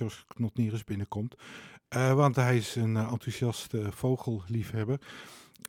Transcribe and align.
Jos 0.00 0.24
Knotnieris 0.28 0.84
binnenkomt. 0.84 1.34
Uh, 1.96 2.14
want 2.14 2.36
hij 2.36 2.56
is 2.56 2.74
een 2.74 2.94
uh, 2.94 3.12
enthousiaste 3.12 3.92
vogelliefhebber. 3.92 5.00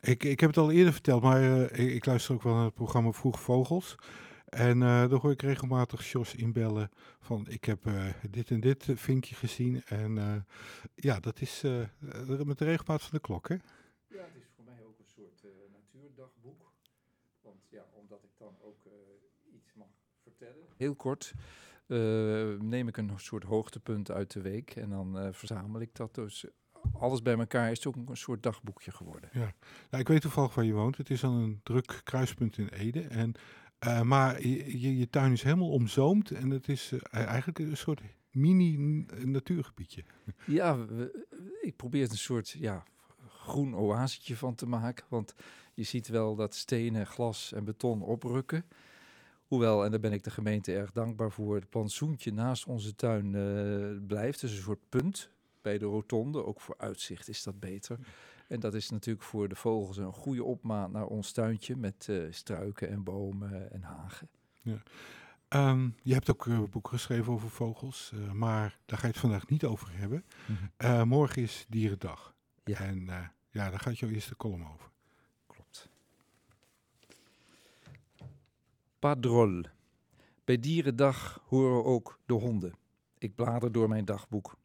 Ik, 0.00 0.24
ik 0.24 0.40
heb 0.40 0.48
het 0.48 0.58
al 0.58 0.70
eerder 0.70 0.92
verteld, 0.92 1.22
maar 1.22 1.42
ik, 1.72 2.06
luister 2.06 2.34
ook 2.34 2.42
wel 2.42 2.54
naar 2.54 2.64
het 2.64 2.74
programma 2.74 3.12
Vroeg 3.12 3.40
Vogels. 3.40 3.94
En 4.44 4.80
uh, 4.80 5.08
dan 5.08 5.20
hoor 5.20 5.30
ik 5.30 5.42
regelmatig 5.42 6.10
Jos 6.10 6.34
inbellen 6.34 6.90
van 7.20 7.46
ik 7.48 7.64
heb 7.64 7.90
dit 8.30 8.50
en 8.50 8.60
dit 8.60 8.86
vinkje 8.94 9.34
gezien. 9.34 9.82
En 9.84 10.46
ja, 10.94 11.20
dat 11.20 11.40
is 11.40 11.62
met 12.44 12.58
de 12.58 12.64
regelmaat 12.64 13.02
van 13.02 13.10
de 13.12 13.20
klok, 13.20 13.48
hè? 13.48 13.54
Ja, 13.54 14.24
het 14.24 14.36
is 14.36 14.48
voor 14.54 14.64
mij 14.64 14.82
ook 14.86 14.98
een 14.98 15.12
soort 15.16 15.42
natuurdagboek. 15.72 16.72
Want 17.40 17.60
ja, 17.68 17.84
omdat 17.92 18.22
ik 18.22 18.30
dan 18.38 18.56
ook 18.62 18.80
iets 19.54 19.72
mag 19.74 19.88
vertellen. 20.22 20.66
Heel 20.76 20.94
kort 20.94 21.32
neem 22.58 22.88
ik 22.88 22.96
een 22.96 23.10
soort 23.16 23.44
hoogtepunt 23.44 24.10
uit 24.10 24.32
de 24.32 24.40
week 24.40 24.76
en 24.76 24.90
dan 24.90 25.34
verzamel 25.34 25.80
ik 25.80 25.94
dat. 25.94 26.14
Dus 26.14 26.46
alles 26.92 27.22
bij 27.22 27.38
elkaar 27.38 27.70
is 27.70 27.86
ook 27.86 27.96
een 27.96 28.16
soort 28.16 28.42
dagboekje 28.42 28.90
geworden. 28.90 29.30
Ja, 29.32 29.54
nou, 29.90 30.02
ik 30.02 30.08
weet 30.08 30.20
toevallig 30.20 30.54
waar 30.54 30.64
je 30.64 30.72
woont. 30.72 30.96
Het 30.96 31.10
is 31.10 31.24
aan 31.24 31.34
een 31.34 31.60
druk 31.62 32.00
kruispunt 32.04 32.58
in 32.58 32.68
Ede. 32.68 33.00
En 33.00 33.34
uh, 33.86 34.02
maar 34.02 34.46
je, 34.46 34.98
je, 34.98 35.10
tuin 35.10 35.32
is 35.32 35.42
helemaal 35.42 35.70
omzoomd 35.70 36.30
en 36.30 36.50
het 36.50 36.68
is 36.68 36.92
uh, 36.92 37.00
eigenlijk 37.12 37.58
een 37.58 37.76
soort 37.76 38.00
mini-natuurgebiedje. 38.30 40.04
Ja, 40.46 40.86
we, 40.86 41.26
ik 41.60 41.76
probeer 41.76 42.04
er 42.04 42.10
een 42.10 42.16
soort 42.16 42.50
ja, 42.50 42.84
groen 43.28 43.74
oasetje 43.74 44.36
van 44.36 44.54
te 44.54 44.66
maken. 44.66 45.04
Want 45.08 45.34
je 45.74 45.82
ziet 45.82 46.08
wel 46.08 46.34
dat 46.34 46.54
stenen, 46.54 47.06
glas 47.06 47.52
en 47.52 47.64
beton 47.64 48.02
oprukken. 48.02 48.64
Hoewel, 49.52 49.84
en 49.84 49.90
daar 49.90 50.00
ben 50.00 50.12
ik 50.12 50.24
de 50.24 50.30
gemeente 50.30 50.74
erg 50.74 50.92
dankbaar 50.92 51.32
voor, 51.32 51.54
het 51.54 51.68
plantsoentje 51.68 52.32
naast 52.32 52.66
onze 52.66 52.94
tuin 52.94 53.32
uh, 53.32 54.06
blijft. 54.06 54.40
Dus 54.40 54.56
een 54.56 54.62
soort 54.62 54.88
punt 54.88 55.30
bij 55.62 55.78
de 55.78 55.84
rotonde. 55.84 56.44
Ook 56.44 56.60
voor 56.60 56.74
uitzicht 56.78 57.28
is 57.28 57.42
dat 57.42 57.60
beter. 57.60 57.98
En 58.48 58.60
dat 58.60 58.74
is 58.74 58.90
natuurlijk 58.90 59.24
voor 59.24 59.48
de 59.48 59.54
vogels 59.54 59.96
een 59.96 60.12
goede 60.12 60.44
opmaat 60.44 60.92
naar 60.92 61.06
ons 61.06 61.32
tuintje 61.32 61.76
met 61.76 62.06
uh, 62.10 62.32
struiken 62.32 62.88
en 62.88 63.02
bomen 63.02 63.72
en 63.72 63.82
hagen. 63.82 64.28
Ja. 64.62 64.82
Um, 65.70 65.94
je 66.02 66.12
hebt 66.12 66.30
ook 66.30 66.46
een 66.46 66.70
boek 66.70 66.88
geschreven 66.88 67.32
over 67.32 67.50
vogels, 67.50 68.12
uh, 68.14 68.32
maar 68.32 68.78
daar 68.84 68.98
ga 68.98 69.06
je 69.06 69.12
het 69.12 69.20
vandaag 69.20 69.48
niet 69.48 69.64
over 69.64 69.88
hebben. 69.92 70.24
Mm 70.46 70.56
-hmm. 70.56 70.90
uh, 70.90 71.02
morgen 71.02 71.42
is 71.42 71.66
Dierendag. 71.68 72.34
Ja. 72.64 72.78
En 72.78 73.04
ja, 73.50 73.70
daar 73.70 73.80
gaat 73.80 73.98
jouw 73.98 74.10
eerste 74.10 74.36
column 74.36 74.66
over. 74.72 74.91
Padrol. 79.02 79.62
Bij 80.44 80.58
Dierendag 80.58 81.42
horen 81.46 81.84
ook 81.84 82.18
de 82.26 82.34
honden. 82.34 82.74
Ik 83.18 83.34
blader 83.34 83.72
door 83.72 83.88
mijn 83.88 84.04
dagboek. 84.04 84.56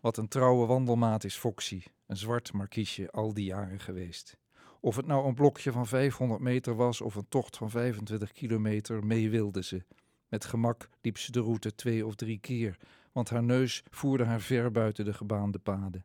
Wat 0.00 0.16
een 0.16 0.28
trouwe 0.28 0.66
wandelmaat 0.66 1.24
is 1.24 1.36
Foxy, 1.36 1.82
een 2.06 2.16
zwart 2.16 2.52
markiesje 2.52 3.10
al 3.10 3.34
die 3.34 3.44
jaren 3.44 3.80
geweest. 3.80 4.36
Of 4.80 4.96
het 4.96 5.06
nou 5.06 5.26
een 5.26 5.34
blokje 5.34 5.72
van 5.72 5.86
500 5.86 6.40
meter 6.40 6.74
was 6.74 7.00
of 7.00 7.14
een 7.14 7.28
tocht 7.28 7.56
van 7.56 7.70
25 7.70 8.32
kilometer, 8.32 9.06
mee 9.06 9.30
wilde 9.30 9.62
ze. 9.62 9.84
Met 10.28 10.44
gemak 10.44 10.88
liep 11.00 11.18
ze 11.18 11.32
de 11.32 11.40
route 11.40 11.74
twee 11.74 12.06
of 12.06 12.14
drie 12.14 12.38
keer, 12.38 12.76
want 13.12 13.30
haar 13.30 13.42
neus 13.42 13.82
voerde 13.90 14.24
haar 14.24 14.40
ver 14.40 14.70
buiten 14.70 15.04
de 15.04 15.12
gebaande 15.14 15.58
paden. 15.58 16.04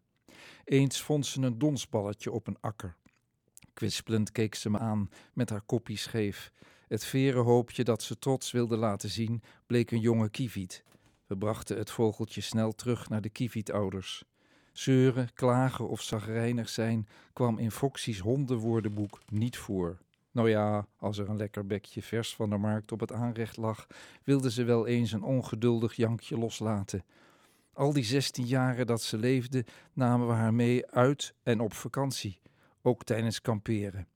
Eens 0.64 1.02
vond 1.02 1.26
ze 1.26 1.42
een 1.42 1.58
donsballetje 1.58 2.32
op 2.32 2.48
een 2.48 2.58
akker. 2.60 2.96
Kwispelend 3.74 4.32
keek 4.32 4.56
ze 4.56 4.70
me 4.70 4.80
aan, 4.80 5.10
met 5.34 5.50
haar 5.50 5.62
kopje 5.62 5.98
scheef. 5.98 6.52
Het 6.88 7.06
verenhoopje 7.06 7.84
dat 7.84 8.04
ze 8.04 8.20
trots 8.20 8.52
wilde 8.52 8.78
laten 8.78 9.10
zien, 9.10 9.42
bleek 9.68 9.92
een 9.92 10.00
jonge 10.00 10.30
kieviet. 10.30 10.84
We 11.28 11.38
brachten 11.38 11.78
het 11.78 11.92
vogeltje 11.92 12.42
snel 12.42 12.72
terug 12.72 13.10
naar 13.10 13.22
de 13.22 13.30
kievietouders. 13.30 14.24
Zeuren, 14.72 15.34
klagen 15.34 15.90
of 15.90 16.02
zagrijnig 16.02 16.70
zijn 16.70 17.08
kwam 17.34 17.58
in 17.58 17.72
Foxy's 17.72 18.20
hondenwoordenboek 18.20 19.22
niet 19.30 19.58
voor. 19.58 19.98
Nou 20.32 20.50
ja, 20.50 20.88
als 20.98 21.18
er 21.18 21.30
een 21.30 21.38
lekker 21.38 21.66
bekje 21.66 22.02
vers 22.02 22.36
van 22.36 22.50
de 22.50 22.58
markt 22.58 22.92
op 22.92 23.00
het 23.00 23.12
aanrecht 23.12 23.58
lag, 23.58 23.88
wilde 24.24 24.52
ze 24.52 24.64
wel 24.64 24.88
eens 24.88 25.12
een 25.12 25.24
ongeduldig 25.24 25.94
jankje 25.94 26.38
loslaten. 26.38 27.04
Al 27.74 27.94
die 27.94 28.04
zestien 28.04 28.46
jaren 28.46 28.88
dat 28.88 29.02
ze 29.02 29.18
leefde, 29.18 29.66
namen 29.94 30.28
we 30.28 30.34
haar 30.34 30.54
mee 30.54 30.88
uit 30.88 31.34
en 31.44 31.60
op 31.60 31.74
vakantie, 31.74 32.40
ook 32.82 33.04
tijdens 33.04 33.42
kamperen. 33.42 34.08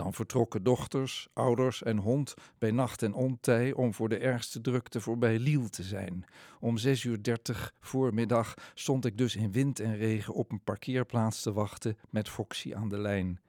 Dan 0.00 0.14
vertrokken 0.14 0.62
dochters, 0.62 1.28
ouders 1.32 1.82
en 1.82 1.98
hond 1.98 2.34
bij 2.58 2.70
nacht 2.70 3.02
en 3.02 3.14
ontij 3.14 3.72
om 3.72 3.94
voor 3.94 4.08
de 4.08 4.18
ergste 4.18 4.60
drukte 4.60 5.00
voorbij 5.00 5.38
Liel 5.38 5.68
te 5.68 5.82
zijn. 5.82 6.24
Om 6.60 6.78
6 6.78 7.04
uur 7.04 7.22
30 7.22 7.74
voormiddag 7.80 8.54
stond 8.74 9.04
ik 9.04 9.18
dus 9.18 9.36
in 9.36 9.52
wind 9.52 9.80
en 9.80 9.96
regen 9.96 10.34
op 10.34 10.52
een 10.52 10.62
parkeerplaats 10.64 11.42
te 11.42 11.52
wachten 11.52 11.98
met 12.10 12.28
Foxy 12.28 12.74
aan 12.74 12.88
de 12.88 12.98
lijn. 12.98 13.40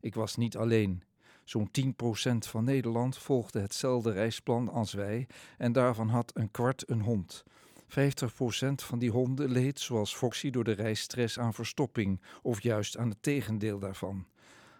Ik 0.00 0.14
was 0.14 0.36
niet 0.36 0.56
alleen. 0.56 1.02
Zo'n 1.44 1.70
10% 1.80 1.92
van 2.38 2.64
Nederland 2.64 3.18
volgde 3.18 3.60
hetzelfde 3.60 4.12
reisplan 4.12 4.68
als 4.68 4.92
wij 4.92 5.26
en 5.56 5.72
daarvan 5.72 6.08
had 6.08 6.30
een 6.34 6.50
kwart 6.50 6.90
een 6.90 7.02
hond. 7.02 7.44
50% 7.88 7.88
van 8.74 8.98
die 8.98 9.10
honden 9.10 9.50
leed, 9.50 9.80
zoals 9.80 10.16
Foxy, 10.16 10.50
door 10.50 10.64
de 10.64 10.72
reisstress 10.72 11.38
aan 11.38 11.54
verstopping 11.54 12.20
of 12.42 12.62
juist 12.62 12.96
aan 12.96 13.08
het 13.08 13.22
tegendeel 13.22 13.78
daarvan. 13.78 14.26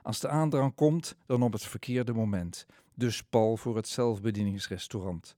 Als 0.03 0.21
de 0.21 0.29
aandrang 0.29 0.75
komt, 0.75 1.17
dan 1.27 1.43
op 1.43 1.53
het 1.53 1.65
verkeerde 1.65 2.13
moment. 2.13 2.67
Dus 2.95 3.23
pal 3.23 3.57
voor 3.57 3.77
het 3.77 3.89
zelfbedieningsrestaurant. 3.89 5.37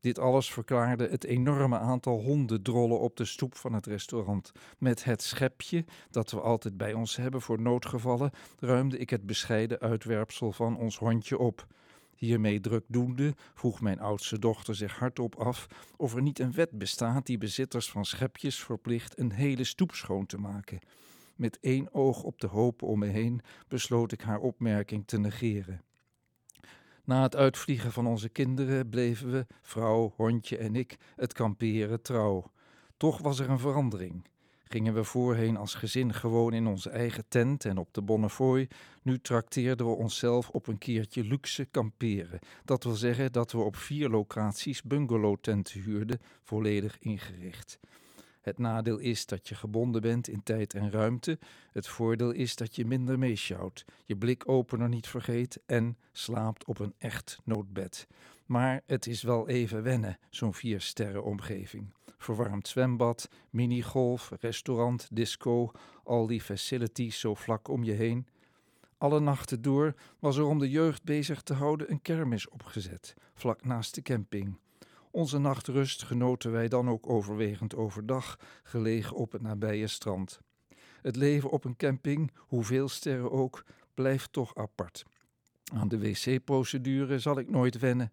Dit 0.00 0.18
alles 0.18 0.50
verklaarde 0.50 1.08
het 1.08 1.24
enorme 1.24 1.78
aantal 1.78 2.20
hondendrollen 2.20 3.00
op 3.00 3.16
de 3.16 3.24
stoep 3.24 3.54
van 3.54 3.72
het 3.72 3.86
restaurant. 3.86 4.52
Met 4.78 5.04
het 5.04 5.22
schepje 5.22 5.84
dat 6.10 6.30
we 6.30 6.40
altijd 6.40 6.76
bij 6.76 6.92
ons 6.92 7.16
hebben 7.16 7.42
voor 7.42 7.60
noodgevallen, 7.60 8.30
ruimde 8.58 8.98
ik 8.98 9.10
het 9.10 9.26
bescheiden 9.26 9.80
uitwerpsel 9.80 10.52
van 10.52 10.76
ons 10.76 10.98
hondje 10.98 11.38
op. 11.38 11.66
Hiermee 12.16 12.60
drukdoende 12.60 13.34
vroeg 13.54 13.80
mijn 13.80 14.00
oudste 14.00 14.38
dochter 14.38 14.74
zich 14.74 14.98
hardop 14.98 15.34
af 15.34 15.66
of 15.96 16.14
er 16.14 16.22
niet 16.22 16.38
een 16.38 16.52
wet 16.52 16.70
bestaat 16.70 17.26
die 17.26 17.38
bezitters 17.38 17.90
van 17.90 18.04
schepjes 18.04 18.64
verplicht 18.64 19.18
een 19.18 19.32
hele 19.32 19.64
stoep 19.64 19.94
schoon 19.94 20.26
te 20.26 20.38
maken. 20.38 20.78
Met 21.36 21.58
één 21.60 21.94
oog 21.94 22.22
op 22.22 22.40
de 22.40 22.46
hopen 22.46 22.86
om 22.86 22.98
me 22.98 23.06
heen 23.06 23.40
besloot 23.68 24.12
ik 24.12 24.20
haar 24.20 24.38
opmerking 24.38 25.06
te 25.06 25.18
negeren. 25.18 25.82
Na 27.04 27.22
het 27.22 27.36
uitvliegen 27.36 27.92
van 27.92 28.06
onze 28.06 28.28
kinderen 28.28 28.88
bleven 28.88 29.30
we, 29.30 29.46
vrouw, 29.62 30.12
hondje 30.16 30.56
en 30.56 30.76
ik, 30.76 30.96
het 31.16 31.32
kamperen 31.32 32.02
trouw. 32.02 32.50
Toch 32.96 33.18
was 33.18 33.38
er 33.38 33.50
een 33.50 33.58
verandering. 33.58 34.24
Gingen 34.68 34.94
we 34.94 35.04
voorheen 35.04 35.56
als 35.56 35.74
gezin 35.74 36.14
gewoon 36.14 36.52
in 36.52 36.66
onze 36.66 36.90
eigen 36.90 37.24
tent 37.28 37.64
en 37.64 37.78
op 37.78 37.94
de 37.94 38.02
Bonnefoy, 38.02 38.68
nu 39.02 39.18
trakteerden 39.20 39.86
we 39.86 39.92
onszelf 39.92 40.48
op 40.48 40.66
een 40.66 40.78
keertje 40.78 41.24
luxe 41.24 41.64
kamperen. 41.64 42.38
Dat 42.64 42.84
wil 42.84 42.94
zeggen 42.94 43.32
dat 43.32 43.52
we 43.52 43.58
op 43.58 43.76
vier 43.76 44.08
locaties 44.08 44.82
bungalowtenten 44.82 45.80
huurden, 45.80 46.20
volledig 46.42 46.98
ingericht. 46.98 47.78
Het 48.46 48.58
nadeel 48.58 48.98
is 48.98 49.26
dat 49.26 49.48
je 49.48 49.54
gebonden 49.54 50.02
bent 50.02 50.28
in 50.28 50.42
tijd 50.42 50.74
en 50.74 50.90
ruimte. 50.90 51.38
Het 51.72 51.86
voordeel 51.88 52.30
is 52.30 52.56
dat 52.56 52.76
je 52.76 52.84
minder 52.84 53.18
meesjouwt, 53.18 53.84
je 54.04 54.16
blikopener 54.16 54.88
niet 54.88 55.08
vergeet 55.08 55.62
en 55.66 55.98
slaapt 56.12 56.64
op 56.64 56.78
een 56.78 56.94
echt 56.98 57.38
noodbed. 57.44 58.06
Maar 58.44 58.82
het 58.86 59.06
is 59.06 59.22
wel 59.22 59.48
even 59.48 59.82
wennen, 59.82 60.18
zo'n 60.30 60.54
vier 60.54 60.80
sterren 60.80 61.24
omgeving. 61.24 61.94
Verwarmd 62.18 62.68
zwembad, 62.68 63.28
minigolf, 63.50 64.32
restaurant, 64.40 65.08
disco, 65.12 65.70
al 66.04 66.26
die 66.26 66.40
facilities 66.40 67.20
zo 67.20 67.34
vlak 67.34 67.68
om 67.68 67.84
je 67.84 67.92
heen. 67.92 68.26
Alle 68.98 69.20
nachten 69.20 69.62
door 69.62 69.94
was 70.18 70.36
er 70.36 70.44
om 70.44 70.58
de 70.58 70.70
jeugd 70.70 71.04
bezig 71.04 71.42
te 71.42 71.54
houden 71.54 71.90
een 71.90 72.02
kermis 72.02 72.48
opgezet, 72.48 73.14
vlak 73.34 73.64
naast 73.64 73.94
de 73.94 74.02
camping. 74.02 74.58
Onze 75.16 75.38
nachtrust 75.38 76.02
genoten 76.02 76.52
wij 76.52 76.68
dan 76.68 76.88
ook 76.88 77.08
overwegend 77.08 77.74
overdag, 77.74 78.38
gelegen 78.62 79.16
op 79.16 79.32
het 79.32 79.42
nabije 79.42 79.86
strand. 79.86 80.40
Het 81.02 81.16
leven 81.16 81.50
op 81.50 81.64
een 81.64 81.76
camping, 81.76 82.32
hoeveel 82.36 82.88
sterren 82.88 83.30
ook, 83.30 83.64
blijft 83.94 84.32
toch 84.32 84.54
apart. 84.54 85.04
Aan 85.72 85.88
de 85.88 85.98
wc-procedure 85.98 87.18
zal 87.18 87.38
ik 87.38 87.50
nooit 87.50 87.78
wennen. 87.78 88.12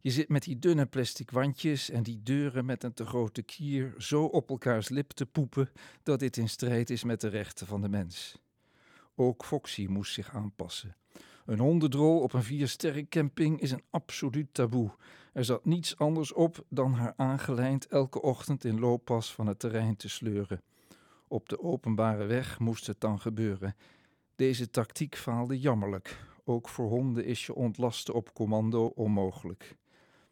Je 0.00 0.10
zit 0.10 0.28
met 0.28 0.42
die 0.42 0.58
dunne 0.58 0.86
plastic 0.86 1.30
wandjes 1.30 1.90
en 1.90 2.02
die 2.02 2.22
deuren 2.22 2.64
met 2.64 2.84
een 2.84 2.94
te 2.94 3.06
grote 3.06 3.42
kier 3.42 3.94
zo 3.98 4.24
op 4.24 4.50
elkaars 4.50 4.88
lip 4.88 5.10
te 5.10 5.26
poepen 5.26 5.70
dat 6.02 6.18
dit 6.18 6.36
in 6.36 6.48
strijd 6.48 6.90
is 6.90 7.04
met 7.04 7.20
de 7.20 7.28
rechten 7.28 7.66
van 7.66 7.80
de 7.80 7.88
mens. 7.88 8.38
Ook 9.14 9.44
Foxy 9.44 9.86
moest 9.86 10.12
zich 10.12 10.34
aanpassen. 10.34 10.96
Een 11.46 11.58
hondendrol 11.58 12.20
op 12.20 12.32
een 12.32 12.42
viersterren 12.42 13.08
camping 13.08 13.60
is 13.60 13.70
een 13.70 13.82
absoluut 13.90 14.48
taboe. 14.52 14.90
Er 15.32 15.44
zat 15.44 15.64
niets 15.64 15.98
anders 15.98 16.32
op 16.32 16.64
dan 16.68 16.92
haar 16.92 17.12
aangelijnd 17.16 17.86
elke 17.86 18.22
ochtend 18.22 18.64
in 18.64 18.80
looppas 18.80 19.34
van 19.34 19.46
het 19.46 19.58
terrein 19.58 19.96
te 19.96 20.08
sleuren. 20.08 20.62
Op 21.28 21.48
de 21.48 21.60
openbare 21.62 22.24
weg 22.24 22.58
moest 22.58 22.86
het 22.86 23.00
dan 23.00 23.20
gebeuren. 23.20 23.76
Deze 24.36 24.70
tactiek 24.70 25.16
faalde 25.16 25.60
jammerlijk. 25.60 26.24
Ook 26.44 26.68
voor 26.68 26.88
honden 26.88 27.24
is 27.24 27.46
je 27.46 27.54
ontlasten 27.54 28.14
op 28.14 28.34
commando 28.34 28.86
onmogelijk. 28.86 29.76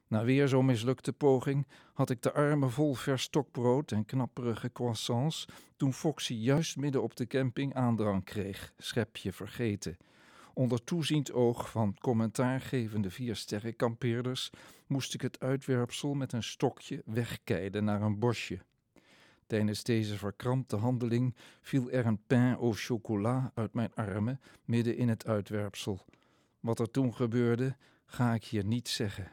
Na 0.09 0.25
weer 0.25 0.49
zo'n 0.49 0.65
mislukte 0.65 1.13
poging 1.13 1.67
had 1.93 2.11
ik 2.11 2.23
de 2.23 2.33
armen 2.33 2.71
vol 2.71 2.95
vers 2.95 3.23
stokbrood 3.23 3.93
en 3.93 4.05
knapperige 4.05 4.73
croissants 4.73 5.49
toen 5.77 5.93
Foxy 5.93 6.35
juist 6.35 6.77
midden 6.77 7.03
op 7.03 7.17
de 7.17 7.27
camping 7.27 7.75
aandrang 7.75 8.25
kreeg, 8.25 8.73
schepje 8.79 9.33
vergeten. 9.33 9.97
Onder 10.55 10.85
toeziend 10.85 11.33
oog 11.33 11.71
van 11.71 11.97
commentaargevende 11.99 13.11
viersterren 13.11 13.77
kampeerders 13.77 14.51
moest 14.87 15.15
ik 15.15 15.21
het 15.21 15.41
uitwerpsel 15.41 16.15
met 16.15 16.33
een 16.33 16.43
stokje 16.43 17.03
wegkeiden 17.05 17.85
naar 17.85 18.03
een 18.03 18.19
bosje. 18.19 18.59
Tijdens 19.47 19.83
deze 19.83 20.19
verkrampte 20.19 20.77
handeling 20.77 21.35
viel 21.61 21.91
er 21.91 22.07
een 22.07 22.23
pain 22.27 22.55
au 22.55 22.75
chocolat 22.75 23.51
uit 23.55 23.75
mijn 23.75 23.95
armen 23.95 24.41
midden 24.65 24.97
in 24.97 25.09
het 25.09 25.27
uitwerpsel. 25.27 26.05
Wat 26.61 26.79
er 26.79 26.91
toen 26.91 27.15
gebeurde, 27.15 27.77
ga 28.07 28.35
ik 28.35 28.45
hier 28.45 28.65
niet 28.65 28.89
zeggen. 28.89 29.33